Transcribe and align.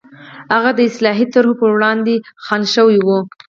هغه 0.53 0.71
د 0.75 0.79
اصلاحي 0.89 1.25
طرحو 1.33 1.59
پر 1.59 1.69
وړاندې 1.75 2.13
خنډ 2.45 2.65
شوي 2.75 2.99
وو. 3.01 3.19